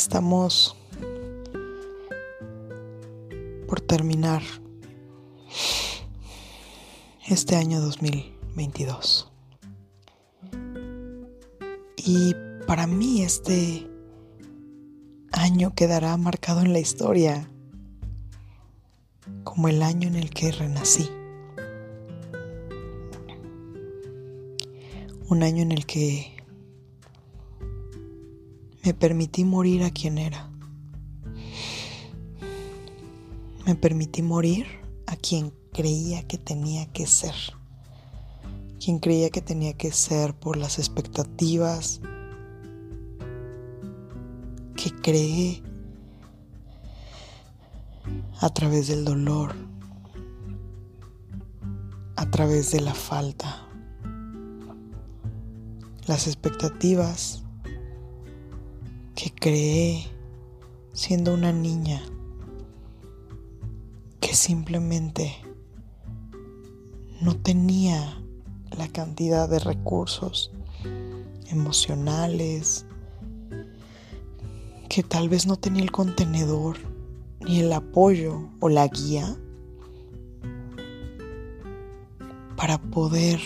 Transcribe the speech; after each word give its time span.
estamos 0.00 0.74
por 3.68 3.82
terminar 3.82 4.42
este 7.28 7.56
año 7.56 7.82
2022. 7.82 9.30
Y 11.98 12.34
para 12.66 12.86
mí 12.86 13.20
este 13.20 13.90
año 15.32 15.74
quedará 15.74 16.16
marcado 16.16 16.62
en 16.62 16.72
la 16.72 16.78
historia 16.78 17.50
como 19.44 19.68
el 19.68 19.82
año 19.82 20.08
en 20.08 20.16
el 20.16 20.30
que 20.30 20.50
renací. 20.50 21.10
Un 25.28 25.42
año 25.42 25.60
en 25.62 25.72
el 25.72 25.84
que 25.84 26.39
me 28.90 28.94
permití 28.94 29.44
morir 29.44 29.84
a 29.84 29.92
quien 29.92 30.18
era. 30.18 30.50
Me 33.64 33.76
permití 33.76 34.20
morir 34.20 34.66
a 35.06 35.14
quien 35.14 35.54
creía 35.72 36.26
que 36.26 36.38
tenía 36.38 36.86
que 36.92 37.06
ser. 37.06 37.36
Quien 38.84 38.98
creía 38.98 39.30
que 39.30 39.42
tenía 39.42 39.74
que 39.74 39.92
ser 39.92 40.34
por 40.34 40.56
las 40.56 40.80
expectativas 40.80 42.00
que 44.74 44.90
creé 45.00 45.62
a 48.40 48.50
través 48.52 48.88
del 48.88 49.04
dolor, 49.04 49.54
a 52.16 52.28
través 52.28 52.72
de 52.72 52.80
la 52.80 52.94
falta. 52.94 53.68
Las 56.08 56.26
expectativas 56.26 57.44
que 59.20 59.30
creé 59.34 60.06
siendo 60.94 61.34
una 61.34 61.52
niña 61.52 62.00
que 64.18 64.34
simplemente 64.34 65.36
no 67.20 67.36
tenía 67.36 68.18
la 68.78 68.88
cantidad 68.88 69.46
de 69.46 69.58
recursos 69.58 70.52
emocionales, 71.50 72.86
que 74.88 75.02
tal 75.02 75.28
vez 75.28 75.46
no 75.46 75.56
tenía 75.56 75.82
el 75.82 75.92
contenedor 75.92 76.78
ni 77.40 77.60
el 77.60 77.74
apoyo 77.74 78.48
o 78.60 78.70
la 78.70 78.88
guía 78.88 79.36
para 82.56 82.80
poder 82.80 83.38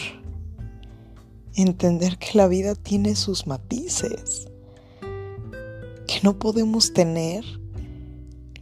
entender 1.56 2.16
que 2.18 2.38
la 2.38 2.46
vida 2.46 2.76
tiene 2.76 3.16
sus 3.16 3.48
matices, 3.48 4.46
no 6.24 6.38
podemos 6.38 6.94
tener 6.94 7.44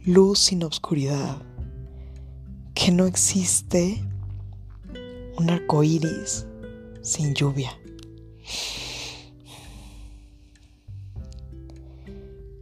luz 0.03 0.39
sin 0.39 0.65
oscuridad, 0.65 1.41
que 2.75 2.91
no 2.91 3.05
existe 3.05 4.03
un 5.37 5.49
arco 5.49 5.81
iris 5.81 6.45
sin 7.01 7.33
lluvia. 7.33 7.71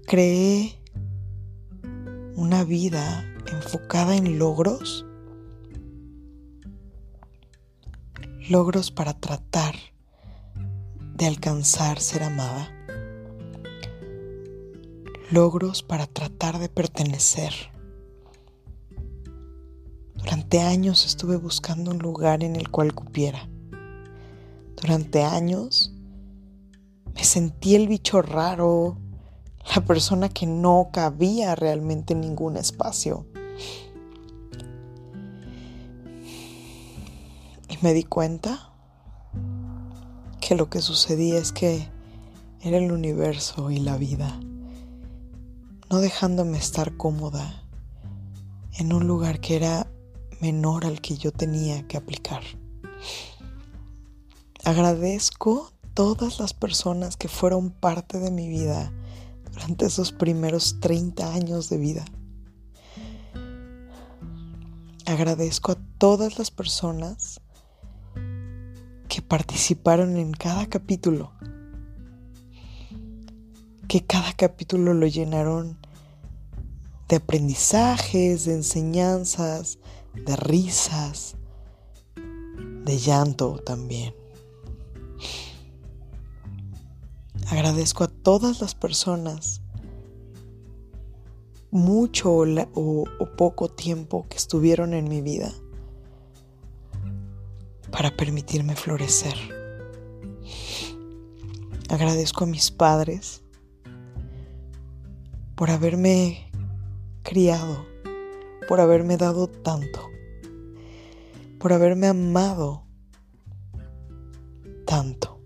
Creé 0.05 0.80
una 2.36 2.63
vida 2.63 3.25
enfocada 3.52 4.15
en 4.15 4.38
logros, 4.38 5.03
logros 8.52 8.91
para 8.91 9.19
tratar 9.19 9.73
de 11.15 11.25
alcanzar 11.25 11.99
ser 11.99 12.21
amada, 12.21 12.80
logros 15.31 15.81
para 15.81 16.08
tratar 16.08 16.59
de 16.59 16.67
pertenecer. 16.67 17.53
Durante 20.15 20.59
años 20.59 21.05
estuve 21.05 21.37
buscando 21.37 21.92
un 21.92 21.99
lugar 21.99 22.43
en 22.43 22.55
el 22.55 22.69
cual 22.69 22.93
cupiera. 22.93 23.49
Durante 24.81 25.23
años 25.23 25.93
me 27.15 27.23
sentí 27.23 27.75
el 27.75 27.87
bicho 27.87 28.21
raro, 28.21 28.97
la 29.73 29.86
persona 29.86 30.27
que 30.27 30.45
no 30.45 30.89
cabía 30.91 31.55
realmente 31.55 32.14
en 32.14 32.21
ningún 32.21 32.58
espacio. 32.58 33.25
Y 37.70 37.77
me 37.81 37.93
di 37.93 38.03
cuenta 38.03 38.73
que 40.41 40.55
lo 40.55 40.70
que 40.70 40.81
sucedía 40.81 41.37
es 41.37 41.53
que 41.53 41.87
era 42.59 42.77
el 42.77 42.91
universo 42.91 43.71
y 43.71 43.80
la 43.80 43.97
vida, 43.97 44.39
no 45.91 45.99
dejándome 45.99 46.57
estar 46.57 46.95
cómoda 46.95 47.65
en 48.77 48.93
un 48.93 49.07
lugar 49.07 49.41
que 49.41 49.57
era 49.57 49.91
menor 50.39 50.85
al 50.85 51.02
que 51.02 51.17
yo 51.17 51.33
tenía 51.33 51.85
que 51.85 51.97
aplicar. 51.97 52.41
Agradezco 54.63 55.73
todas 55.93 56.39
las 56.39 56.53
personas 56.53 57.17
que 57.17 57.27
fueron 57.27 57.71
parte 57.71 58.19
de 58.19 58.31
mi 58.31 58.47
vida 58.47 58.93
durante 59.52 59.85
esos 59.85 60.13
primeros 60.13 60.79
30 60.79 61.33
años 61.33 61.69
de 61.69 61.77
vida. 61.77 62.05
Agradezco 65.05 65.73
a 65.73 65.77
todas 65.97 66.39
las 66.39 66.52
personas 66.52 67.41
que 69.09 69.21
participaron 69.21 70.15
en 70.15 70.31
cada 70.31 70.67
capítulo, 70.67 71.33
que 73.91 74.05
cada 74.05 74.31
capítulo 74.31 74.93
lo 74.93 75.05
llenaron 75.05 75.77
de 77.09 77.17
aprendizajes, 77.17 78.45
de 78.45 78.53
enseñanzas, 78.53 79.79
de 80.15 80.33
risas, 80.37 81.35
de 82.15 82.97
llanto 82.97 83.59
también. 83.65 84.15
Agradezco 87.47 88.05
a 88.05 88.07
todas 88.07 88.61
las 88.61 88.75
personas, 88.75 89.61
mucho 91.69 92.31
o, 92.33 93.05
poco 93.37 93.67
tiempo 93.67 94.25
que 94.29 94.37
estuvieron 94.37 94.93
en 94.93 95.09
mi 95.09 95.21
vida 95.21 95.52
para 97.91 98.15
permitirme 98.15 98.77
florecer. 98.77 99.35
Agradezco 101.89 102.45
a 102.45 102.47
mis 102.47 102.71
padres 102.71 103.41
por 105.61 105.70
haberme 105.70 106.49
criado, 107.22 107.86
por 108.67 108.82
haberme 108.82 109.16
dado 109.16 109.45
tanto, 109.48 110.10
por 111.60 111.72
haberme 111.72 112.08
amado 112.08 112.88
tanto. 114.88 115.39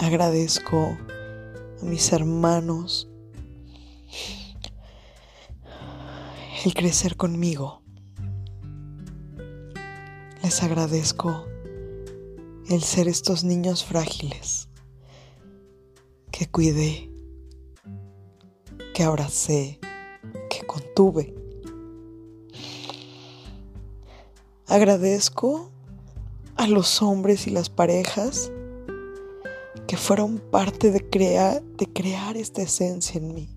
Agradezco 0.00 0.98
a 1.80 1.84
mis 1.86 2.12
hermanos 2.12 3.08
el 6.66 6.74
crecer 6.74 7.16
conmigo. 7.16 7.80
Les 10.42 10.62
agradezco 10.62 11.46
el 12.68 12.82
ser 12.82 13.08
estos 13.08 13.44
niños 13.44 13.82
frágiles 13.82 14.68
que 16.30 16.46
cuidé, 16.50 17.13
que 18.94 19.02
abracé, 19.02 19.80
que 20.48 20.64
contuve. 20.66 21.34
Agradezco 24.68 25.70
a 26.56 26.68
los 26.68 27.02
hombres 27.02 27.48
y 27.48 27.50
las 27.50 27.68
parejas 27.68 28.52
que 29.88 29.96
fueron 29.96 30.38
parte 30.38 30.92
de 30.92 31.10
crear, 31.10 31.60
de 31.60 31.92
crear 31.92 32.36
esta 32.36 32.62
esencia 32.62 33.18
en 33.18 33.34
mí. 33.34 33.50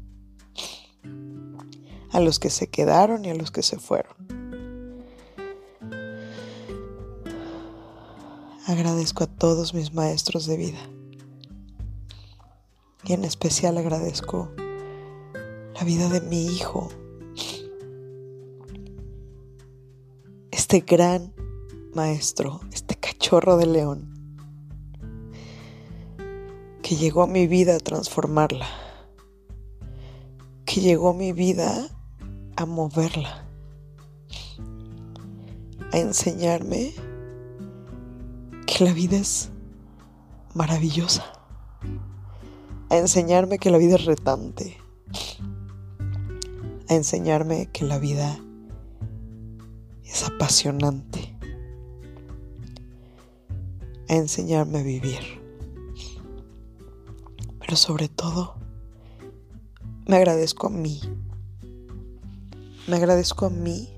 A 2.11 2.19
los 2.19 2.39
que 2.39 2.49
se 2.49 2.67
quedaron 2.67 3.23
y 3.23 3.29
a 3.29 3.35
los 3.35 3.51
que 3.51 3.61
se 3.61 3.77
fueron. 3.77 4.15
Agradezco 8.65 9.23
a 9.23 9.27
todos 9.27 9.75
mis 9.75 9.93
maestros 9.93 10.47
de 10.47 10.57
vida. 10.57 10.89
Y 13.05 13.13
en 13.13 13.23
especial 13.23 13.77
agradezco 13.77 14.51
la 15.77 15.83
vida 15.83 16.09
de 16.09 16.21
mi 16.21 16.45
hijo. 16.45 16.89
Este 20.49 20.79
gran 20.79 21.33
maestro, 21.93 22.61
este 22.73 22.95
cachorro 22.95 23.57
de 23.57 23.67
león 23.67 24.13
que 26.81 26.95
llegó 26.95 27.21
a 27.23 27.27
mi 27.27 27.45
vida 27.45 27.75
a 27.75 27.79
transformarla, 27.79 28.67
que 30.65 30.81
llegó 30.81 31.09
a 31.09 31.13
mi 31.13 31.31
vida 31.31 31.89
a 32.55 32.65
moverla, 32.65 33.45
a 35.91 35.97
enseñarme 35.99 36.93
que 38.65 38.83
la 38.83 38.93
vida 38.93 39.17
es 39.17 39.49
maravillosa, 40.55 41.25
a 42.89 42.97
enseñarme 42.97 43.59
que 43.59 43.69
la 43.69 43.77
vida 43.77 43.95
es 43.95 44.05
retante, 44.05 44.77
a 46.89 46.93
enseñarme 46.93 47.69
que 47.71 47.85
la 47.85 47.99
vida 47.99 48.39
es 50.05 50.23
apasionante, 50.23 51.37
a 54.07 54.15
enseñarme 54.15 54.79
a 54.79 54.83
vivir. 54.83 55.41
Pero 57.59 57.75
sobre 57.75 58.07
todo, 58.07 58.55
me 60.05 60.15
agradezco 60.15 60.67
a 60.67 60.69
mí. 60.69 61.01
Me 62.87 62.95
agradezco 62.95 63.47
a 63.47 63.49
mí 63.49 63.89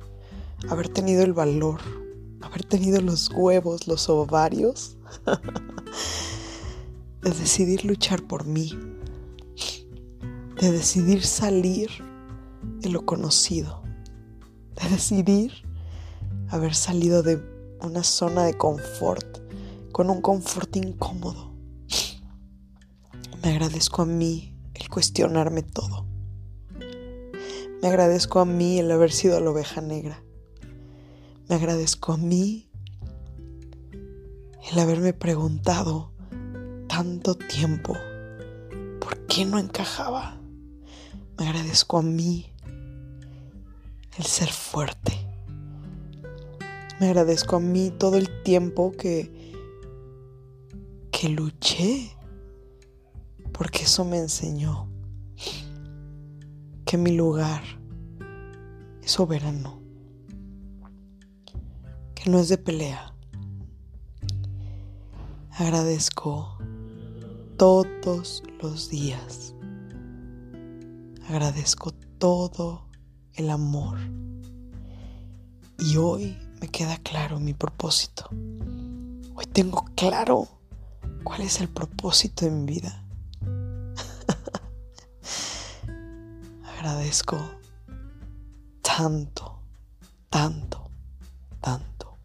haber 0.67 0.89
tenido 0.89 1.23
el 1.23 1.33
valor, 1.33 1.79
haber 2.41 2.63
tenido 2.63 2.99
los 3.01 3.29
huevos, 3.31 3.87
los 3.87 4.09
ovarios, 4.09 4.97
de 7.21 7.29
decidir 7.29 7.85
luchar 7.85 8.25
por 8.25 8.47
mí, 8.47 8.71
de 10.59 10.71
decidir 10.71 11.23
salir 11.23 12.08
de 12.79 12.89
lo 12.89 13.05
conocido, 13.05 13.83
de 14.81 14.89
decidir 14.89 15.51
haber 16.49 16.73
salido 16.73 17.23
de 17.23 17.41
una 17.81 18.03
zona 18.03 18.43
de 18.43 18.57
confort, 18.57 19.39
con 19.91 20.09
un 20.09 20.21
confort 20.21 20.75
incómodo. 20.75 21.53
Me 23.43 23.49
agradezco 23.49 24.01
a 24.01 24.05
mí 24.05 24.55
el 24.73 24.89
cuestionarme 24.89 25.63
todo. 25.63 26.05
Me 27.81 27.87
agradezco 27.87 28.39
a 28.39 28.45
mí 28.45 28.79
el 28.79 28.91
haber 28.91 29.11
sido 29.11 29.39
la 29.39 29.51
oveja 29.51 29.81
negra. 29.81 30.23
Me 31.47 31.55
agradezco 31.55 32.13
a 32.13 32.17
mí 32.17 32.69
el 34.71 34.79
haberme 34.79 35.13
preguntado 35.13 36.11
tanto 36.87 37.35
tiempo 37.35 37.95
por 38.99 39.25
qué 39.27 39.45
no 39.45 39.57
encajaba. 39.57 40.37
Me 41.37 41.47
agradezco 41.47 41.97
a 41.97 42.01
mí 42.01 42.51
el 44.17 44.25
ser 44.25 44.49
fuerte. 44.49 45.13
Me 46.99 47.07
agradezco 47.07 47.57
a 47.57 47.59
mí 47.59 47.91
todo 47.97 48.17
el 48.17 48.43
tiempo 48.43 48.91
que 48.91 49.39
que 51.19 51.27
luché 51.27 52.15
porque 53.51 53.83
eso 53.83 54.05
me 54.05 54.17
enseñó 54.19 54.87
que 56.85 56.97
mi 56.97 57.13
lugar 57.13 57.61
es 59.03 59.11
soberano, 59.11 59.81
que 62.15 62.29
no 62.29 62.39
es 62.39 62.47
de 62.47 62.57
pelea. 62.57 63.13
Agradezco 65.51 66.57
todos 67.57 68.41
los 68.61 68.89
días. 68.89 69.53
Agradezco 71.27 71.91
todo 72.17 72.88
el 73.39 73.49
amor. 73.49 73.97
Y 75.77 75.97
hoy 75.97 76.37
me 76.59 76.67
queda 76.67 76.97
claro 76.97 77.39
mi 77.39 77.53
propósito. 77.53 78.27
Hoy 78.31 79.45
tengo 79.53 79.85
claro 79.95 80.47
cuál 81.23 81.41
es 81.41 81.61
el 81.61 81.69
propósito 81.69 82.45
de 82.45 82.51
mi 82.51 82.65
vida. 82.65 83.05
agradezco 86.77 87.37
tanto, 88.81 89.61
tanto, 90.29 90.89
tanto. 91.61 92.17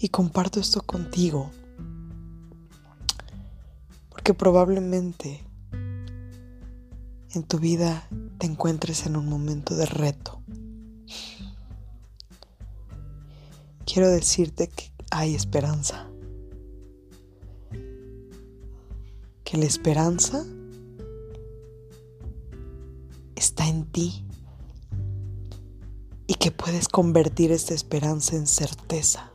Y 0.00 0.08
comparto 0.08 0.60
esto 0.60 0.80
contigo 0.80 1.50
porque 4.08 4.32
probablemente 4.32 5.47
en 7.34 7.42
tu 7.42 7.58
vida 7.58 8.08
te 8.38 8.46
encuentres 8.46 9.06
en 9.06 9.16
un 9.16 9.28
momento 9.28 9.76
de 9.76 9.86
reto. 9.86 10.40
Quiero 13.84 14.08
decirte 14.08 14.68
que 14.68 14.92
hay 15.10 15.34
esperanza. 15.34 16.08
que 19.48 19.56
la 19.56 19.64
esperanza 19.64 20.44
está 23.34 23.66
en 23.66 23.86
ti 23.86 24.26
y 26.26 26.34
que 26.34 26.50
puedes 26.50 26.86
convertir 26.86 27.50
esta 27.50 27.72
esperanza 27.72 28.36
en 28.36 28.46
certeza. 28.46 29.32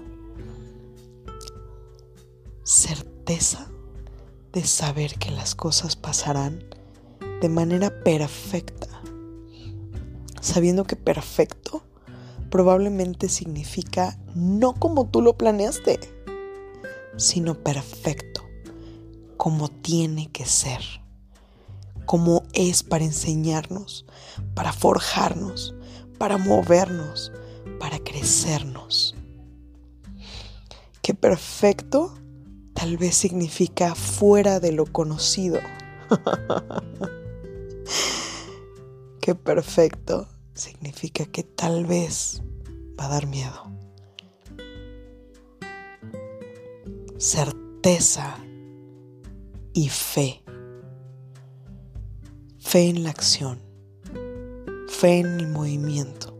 Certeza 2.63 3.71
de 4.51 4.63
saber 4.63 5.17
que 5.17 5.31
las 5.31 5.55
cosas 5.55 5.95
pasarán 5.95 6.63
de 7.43 7.49
manera 7.49 7.89
perfecta, 8.05 8.87
sabiendo 10.39 10.85
que 10.85 10.95
perfecto 10.95 11.83
probablemente 12.49 13.27
significa 13.27 14.17
no 14.33 14.71
como 14.71 15.09
tú 15.09 15.21
lo 15.21 15.37
planeaste, 15.37 15.99
sino 17.17 17.55
perfecto 17.55 18.45
como 19.35 19.67
tiene 19.67 20.31
que 20.31 20.45
ser, 20.45 20.79
como 22.05 22.43
es 22.53 22.81
para 22.81 23.03
enseñarnos, 23.03 24.05
para 24.53 24.71
forjarnos, 24.71 25.75
para 26.17 26.37
movernos, 26.37 27.33
para 27.77 27.99
crecernos. 27.99 29.15
Que 31.01 31.13
perfecto 31.13 32.13
tal 32.73 32.95
vez 32.95 33.17
significa 33.17 33.95
fuera 33.95 34.61
de 34.61 34.71
lo 34.71 34.85
conocido. 34.85 35.59
que 39.23 39.35
perfecto 39.35 40.27
significa 40.53 41.25
que 41.25 41.43
tal 41.43 41.85
vez 41.85 42.41
va 42.99 43.05
a 43.05 43.07
dar 43.07 43.25
miedo. 43.25 43.71
Certeza 47.17 48.35
y 49.71 49.87
fe. 49.87 50.43
Fe 52.59 52.89
en 52.89 53.03
la 53.05 53.11
acción, 53.11 53.61
fe 54.89 55.19
en 55.19 55.39
el 55.39 55.47
movimiento, 55.47 56.37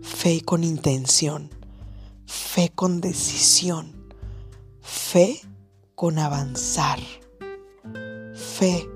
fe 0.00 0.42
con 0.42 0.62
intención, 0.62 1.50
fe 2.24 2.70
con 2.72 3.00
decisión, 3.00 4.12
fe 4.80 5.40
con 5.96 6.20
avanzar, 6.20 7.00
fe 8.32 8.88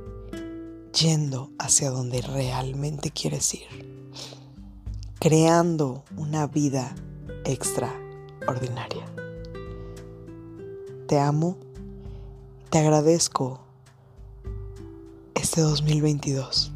yendo 0.98 1.50
hacia 1.58 1.90
donde 1.90 2.22
realmente 2.22 3.10
quieres 3.10 3.52
ir, 3.54 4.10
creando 5.18 6.04
una 6.16 6.46
vida 6.46 6.94
extraordinaria. 7.44 9.04
Te 11.06 11.18
amo 11.18 11.58
te 12.74 12.80
agradezco 12.80 13.60
este 15.36 15.60
2022. 15.60 16.72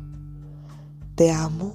Te 1.16 1.32
amo 1.32 1.74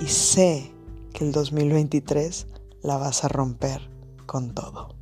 y 0.00 0.06
sé 0.08 0.72
que 1.12 1.24
el 1.24 1.30
2023 1.30 2.48
la 2.82 2.96
vas 2.96 3.22
a 3.22 3.28
romper 3.28 3.88
con 4.26 4.52
todo. 4.52 4.96